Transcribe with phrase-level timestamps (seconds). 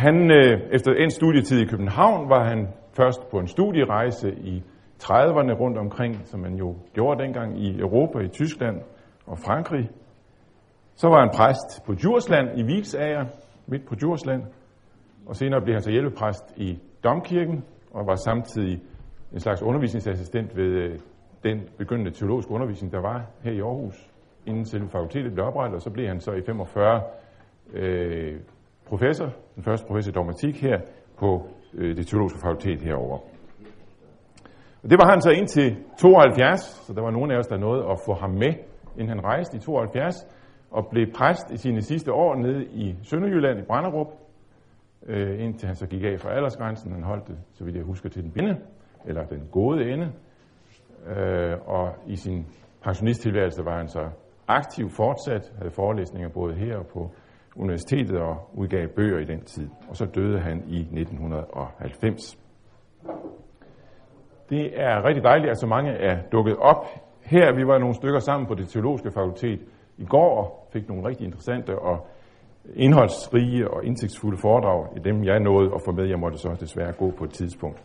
[0.00, 4.62] Han, øh, efter en studietid i København, var han først på en studierejse i
[5.02, 8.76] 30'erne rundt omkring, som man jo gjorde dengang i Europa, i Tyskland
[9.26, 9.90] og Frankrig.
[10.94, 13.24] Så var han præst på Djursland i Vilsager,
[13.66, 14.42] midt på Djursland,
[15.26, 18.82] og senere blev han så hjælpepræst i Domkirken, og var samtidig
[19.32, 20.98] en slags undervisningsassistent ved øh,
[21.42, 24.10] den begyndende teologiske undervisning, der var her i Aarhus,
[24.46, 27.02] inden selve fakultetet blev oprettet, og så blev han så i 45
[27.72, 28.40] øh,
[28.90, 30.78] professor, den første professor i dogmatik her
[31.18, 31.28] på
[31.74, 33.18] øh, det teologiske fakultet herover.
[34.82, 37.82] Og det var han så indtil 72, så der var nogen af os, der nåede
[37.92, 38.52] at få ham med,
[38.96, 40.14] inden han rejste i 72,
[40.70, 44.06] og blev præst i sine sidste år nede i Sønderjylland i Branderup,
[45.06, 46.92] øh, indtil han så gik af fra aldersgrænsen.
[46.92, 48.56] Han holdt det, så vidt jeg husker, til den binde,
[49.04, 50.12] eller den gode ende.
[51.06, 52.46] Øh, og i sin
[52.84, 54.08] pensionisttilværelse var han så
[54.48, 57.10] aktiv fortsat, havde forelæsninger både her og på
[57.56, 59.68] universitetet og udgav bøger i den tid.
[59.88, 62.38] Og så døde han i 1990.
[64.50, 66.84] Det er rigtig dejligt, at så mange er dukket op
[67.24, 67.54] her.
[67.54, 69.60] Vi var nogle stykker sammen på det teologiske fakultet
[69.98, 72.06] i går og fik nogle rigtig interessante og
[72.74, 76.08] indholdsrige og indsigtsfulde foredrag i dem, jeg nåede at få med.
[76.08, 77.82] Jeg måtte så desværre gå på et tidspunkt.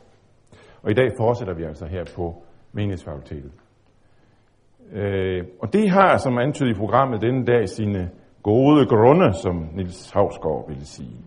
[0.84, 3.52] Og i dag fortsætter vi altså her på menighedsfakultetet.
[4.92, 8.10] Øh, og det har, som antydet i programmet denne dag, sine
[8.52, 11.18] gode grunde, som Nils Havsgaard ville sige.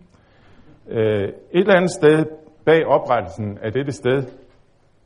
[0.87, 2.25] Øh, et eller andet sted
[2.65, 4.23] bag oprettelsen af dette sted,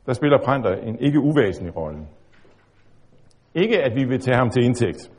[0.06, 2.00] der spiller Printer en ikke uvæsentlig rolle.
[3.54, 5.10] Ikke at vi vil tage ham til indtægt.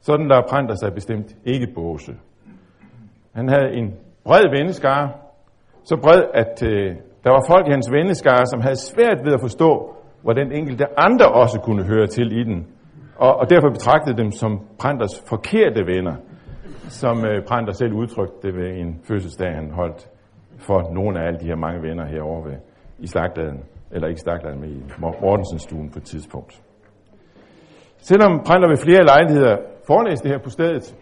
[0.00, 2.12] Sådan der Printer sig bestemt ikke båse.
[3.34, 5.12] Han havde en bred venneskare,
[5.84, 9.40] så bred, at øh, der var folk i hans venneskare, som havde svært ved at
[9.40, 12.66] forstå, hvordan enkelte andre også kunne høre til i den,
[13.16, 16.16] og, og derfor betragtede dem som Pranters forkerte venner,
[16.88, 20.08] som øh, Pranter selv udtrykte det ved en fødselsdag, han holdt
[20.58, 22.56] for nogle af alle de her mange venner herovre ved,
[22.98, 26.62] i Slagtladen, eller ikke Slagtladen, men i Mortensens stuen på et tidspunkt.
[27.96, 29.56] Selvom Pranter ved flere lejligheder
[29.86, 30.96] forelæste her på stedet,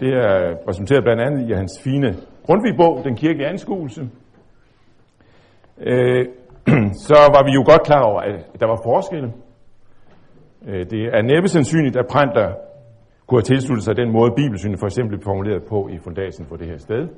[0.00, 2.14] det er resulteret blandt andet i hans fine
[2.46, 4.02] Grundtvig-bog, Den kirkelige anskuelse,
[5.80, 6.26] øh,
[7.06, 9.32] så var vi jo godt klar over, at der var forskelle
[10.68, 12.48] Øh, det er næppe sandsynligt, at Prantler
[13.26, 16.56] kunne have tilsluttet sig den måde, bibelsynet for eksempel blev formuleret på i fundasen for
[16.56, 17.08] det her sted.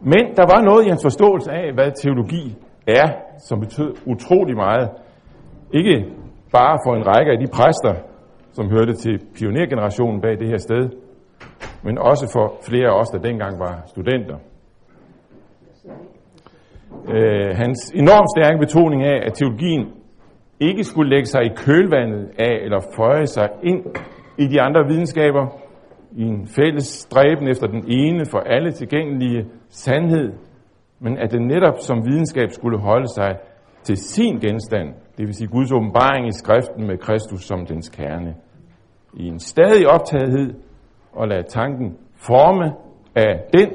[0.00, 2.56] Men der var noget i hans forståelse af, hvad teologi
[2.86, 4.90] er, som betød utrolig meget.
[5.72, 5.96] Ikke
[6.52, 7.94] bare for en række af de præster,
[8.52, 10.90] som hørte til pionergenerationen bag det her sted,
[11.82, 14.38] men også for flere af os, der dengang var studenter.
[17.14, 19.92] Øh, hans enormt stærke betoning af, at teologien
[20.60, 23.84] ikke skulle lægge sig i kølvandet af eller føje sig ind
[24.38, 25.46] i de andre videnskaber
[26.12, 30.32] i en fælles stræben efter den ene for alle tilgængelige sandhed,
[31.00, 33.38] men at den netop som videnskab skulle holde sig
[33.82, 38.34] til sin genstand, det vil sige Guds åbenbaring i skriften med Kristus som dens kerne.
[39.14, 40.54] I en stadig optagethed
[41.12, 42.72] og lade tanken forme
[43.14, 43.68] af den,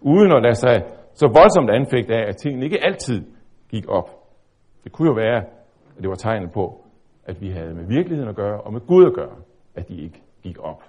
[0.00, 0.82] uden at lade sig
[1.14, 3.22] så voldsomt anfægte af, at tingene ikke altid
[3.70, 4.10] gik op.
[4.84, 5.42] Det kunne jo være,
[5.98, 6.84] og det var tegnet på,
[7.24, 9.36] at vi havde med virkeligheden at gøre, og med Gud at gøre,
[9.74, 10.82] at de ikke gik op.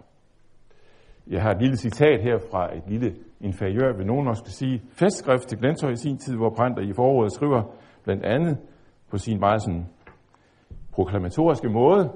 [1.28, 5.48] Jeg har et lille citat her fra et lille inferiør, vil nogen også sige, festskrift
[5.48, 7.64] til Glenshøj i sin tid, hvor Brændt i foråret skriver
[8.04, 8.58] blandt andet
[9.12, 9.86] på sin meget sådan
[10.92, 12.12] proklamatoriske måde,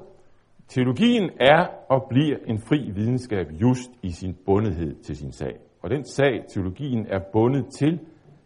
[0.67, 5.55] Teologien er og bliver en fri videnskab just i sin bundethed til sin sag.
[5.81, 7.99] Og den sag, teologien er bundet til,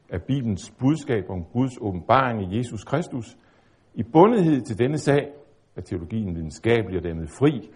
[0.09, 3.37] er Bibelens budskab om Guds åbenbaring i Jesus Kristus,
[3.97, 5.29] i bundethed til denne sag
[5.75, 7.69] er teologien videnskabelig og dermed fri.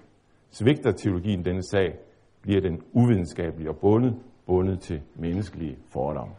[0.49, 1.99] Svigter teologien denne sag,
[2.41, 4.15] bliver den uvidenskabelig og bundet,
[4.45, 6.33] bundet til menneskelige fordomme.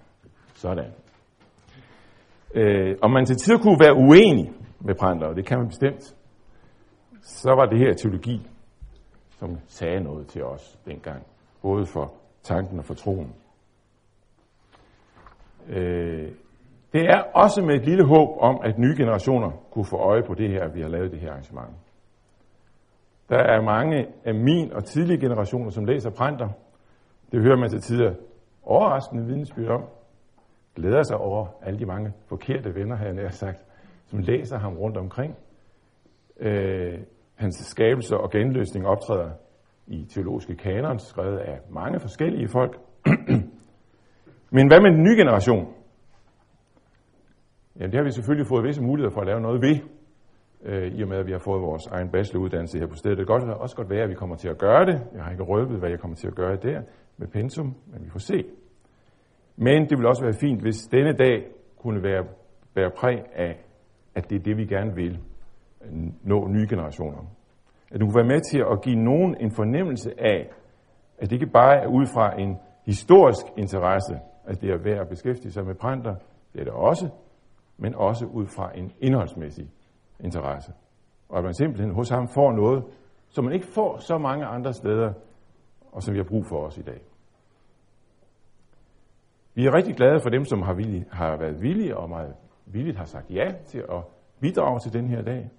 [0.55, 0.93] Sådan.
[2.55, 6.17] Øh, om man til tider kunne være uenig med Pranter, og det kan man bestemt,
[7.23, 8.47] så var det her teologi,
[9.39, 11.23] som sagde noget til os dengang,
[11.63, 13.33] både for tanken og for troen.
[15.69, 16.33] Øh,
[16.93, 20.35] det er også med et lille håb om, at nye generationer kunne få øje på
[20.35, 21.77] det her, at vi har lavet det her arrangement.
[23.29, 26.49] Der er mange af min og tidlige generationer, som læser Printer.
[27.33, 28.15] Det hører man til tider
[28.63, 29.85] overraskende vidensbyrd om.
[30.75, 33.65] Glæder sig over alle de mange forkerte venner, har jeg sagt,
[34.07, 35.37] som læser ham rundt omkring.
[36.41, 36.99] Øh,
[37.35, 39.31] hans skabelse og genløsning optræder
[39.87, 42.79] i teologiske kanon, skrevet af mange forskellige folk.
[44.57, 45.75] Men hvad med den nye generation?
[47.83, 49.77] Jamen det har vi selvfølgelig fået visse muligheder for at lave noget ved.
[50.65, 53.19] øh, i og med, at vi har fået vores egen bacheloruddannelse her på stedet.
[53.19, 55.01] Det kan godt, også godt være, at vi kommer til at gøre det.
[55.15, 56.83] Jeg har ikke røbet, hvad jeg kommer til at gøre der
[57.17, 58.45] med pensum, men vi får se.
[59.57, 61.47] Men det vil også være fint, hvis denne dag
[61.79, 62.25] kunne være,
[62.75, 63.65] være præg af,
[64.15, 65.19] at det er det, vi gerne vil
[65.85, 65.93] øh,
[66.23, 67.19] nå nye generationer.
[67.93, 70.51] At du kunne være med til at give nogen en fornemmelse af,
[71.19, 72.57] at det ikke bare er ud fra en
[72.87, 74.15] historisk interesse,
[74.45, 76.15] at det er værd at beskæftige sig med printer,
[76.53, 77.09] det er det også,
[77.77, 79.71] men også ud fra en indholdsmæssig
[80.21, 80.73] interesse.
[81.29, 82.85] Og at man simpelthen hos ham får noget,
[83.29, 85.13] som man ikke får så mange andre steder,
[85.93, 87.01] og som vi har brug for os i dag.
[89.55, 92.35] Vi er rigtig glade for dem, som har, villige, har været villige og meget
[92.67, 94.05] villigt har sagt ja til at
[94.41, 95.51] bidrage til den her dag.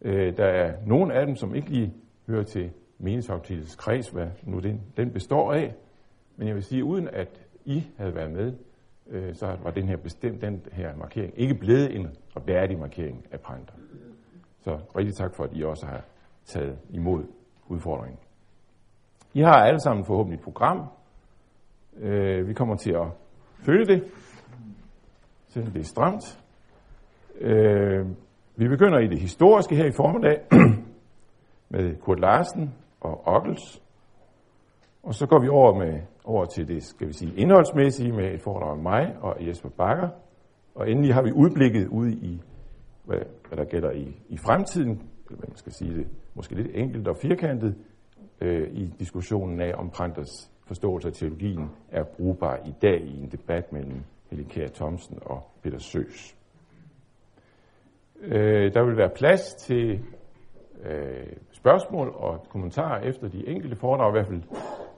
[0.00, 1.94] Øh, der er nogle af dem, som ikke lige
[2.26, 5.74] hører til meningsaktivitets kreds, hvad nu den, den består af.
[6.36, 8.52] Men jeg vil sige, uden at I havde været med,
[9.10, 12.16] øh, så var den her bestemt, den her markering ikke blevet en
[12.46, 13.74] værdig markering af Printer.
[14.60, 16.04] Så rigtig tak for, at I også har
[16.44, 17.24] taget imod
[17.68, 18.18] udfordringen.
[19.34, 20.86] I har alle sammen forhåbentlig et program.
[21.98, 23.06] Øh, vi kommer til at
[23.64, 24.04] følge det,
[25.48, 26.40] selvom det er stramt.
[27.40, 28.06] Øh,
[28.56, 30.40] vi begynder i det historiske her i formiddag
[31.74, 33.81] med Kurt Larsen og Ockels.
[35.02, 38.40] Og så går vi over, med, over til det, skal vi sige, indholdsmæssige med et
[38.40, 40.08] foredrag om mig og Jesper Bakker.
[40.74, 42.42] Og endelig har vi udblikket ud i,
[43.04, 43.18] hvad,
[43.48, 47.16] hvad der gælder i, i fremtiden, eller man skal sige det, måske lidt enkelt og
[47.16, 47.74] firkantet,
[48.40, 53.28] øh, i diskussionen af, om Pranters forståelse af teologien er brugbar i dag i en
[53.28, 56.36] debat mellem Helikær Thomsen og Peter Søs.
[58.22, 60.04] Øh, der vil være plads til
[60.82, 64.42] øh, spørgsmål og kommentarer efter de enkelte foredrag, i hvert fald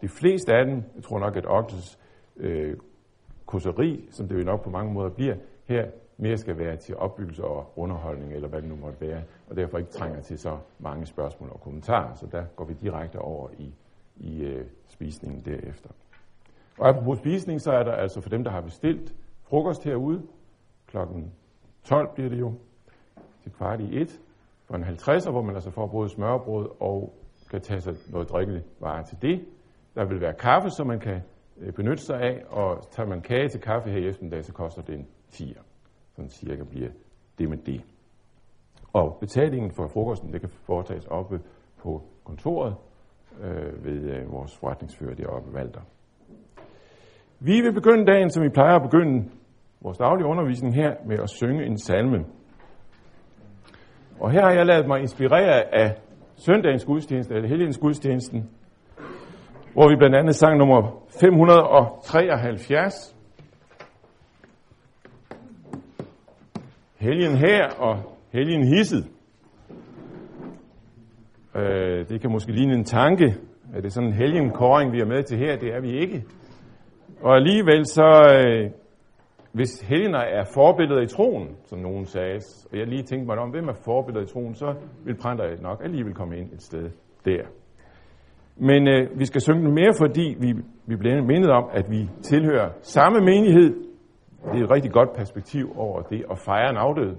[0.00, 0.82] de fleste af dem.
[0.94, 1.98] Jeg tror nok, at Oxels
[2.36, 2.76] øh,
[3.46, 5.86] kurseri, som det jo nok på mange måder bliver, her
[6.16, 9.78] mere skal være til opbyggelse og underholdning, eller hvad det nu måtte være, og derfor
[9.78, 13.74] ikke trænger til så mange spørgsmål og kommentarer, så der går vi direkte over i,
[14.16, 15.90] i øh, spisningen derefter.
[16.78, 20.22] Og apropos spisning, så er der altså for dem, der har bestilt frokost herude,
[20.86, 21.32] klokken
[21.84, 22.54] 12 bliver det jo,
[23.42, 24.20] til kvart i et,
[24.64, 27.14] for en 50'er, hvor man altså får både smørbrød og
[27.50, 29.44] kan tage sig noget drikkevarer til det.
[29.94, 31.22] Der vil være kaffe, som man kan
[31.60, 34.82] øh, benytte sig af, og tager man kage til kaffe her i eftermiddag, så koster
[34.82, 35.62] det en 10'er.
[36.16, 36.90] Sådan cirka bliver
[37.38, 37.84] det med det.
[38.92, 41.40] Og betalingen for frokosten, det kan foretages oppe
[41.82, 42.74] på kontoret
[43.40, 45.80] øh, ved øh, vores forretningsfører deroppe, Valter.
[47.40, 49.30] Vi vil begynde dagen, som vi plejer at begynde
[49.80, 52.24] vores daglige undervisning her, med at synge en salme.
[54.20, 55.96] Og her har jeg lavet mig inspirere af
[56.36, 58.50] søndagens gudstjeneste, eller helgens gudstjenesten,
[59.74, 63.16] hvor vi blandt andet sang nummer 573.
[66.96, 67.98] Helgen her og
[68.32, 69.04] helgen hisset.
[71.56, 73.36] Øh, det kan måske ligne en tanke.
[73.74, 75.56] Er det sådan en helgenkåring, vi er med til her?
[75.56, 76.24] Det er vi ikke.
[77.22, 78.70] Og alligevel så øh,
[79.52, 82.40] hvis helgener er forbilleder i troen, som nogen sagde,
[82.72, 84.74] og jeg lige tænkte mig om, hvem er forbilleder i troen, så
[85.04, 86.90] vil Printer nok alligevel komme ind et sted
[87.24, 87.42] der.
[88.56, 90.52] Men øh, vi skal synge mere, fordi vi,
[90.86, 93.74] vi bliver mindet om, at vi tilhører samme menighed.
[94.52, 97.16] Det er et rigtig godt perspektiv over det at fejre en afdød.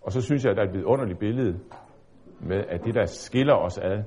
[0.00, 1.60] Og så synes jeg, at der er et vidunderligt billede
[2.40, 4.02] med, at det, der skiller os ad,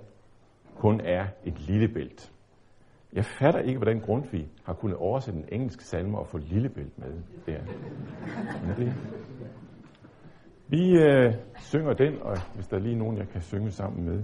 [0.75, 2.31] kun er et lille bælt.
[3.13, 7.13] Jeg fatter ikke, hvordan Grundtvig har kunnet oversætte den engelske salme og få Lillebælt med
[7.45, 7.59] der.
[8.67, 8.93] Men det,
[10.67, 14.23] vi øh, synger den, og hvis der er lige nogen, jeg kan synge sammen med,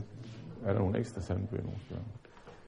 [0.66, 2.01] er der nogle ekstra salmebøger nogle steder?